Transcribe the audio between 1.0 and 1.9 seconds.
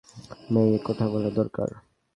বলা দরকার।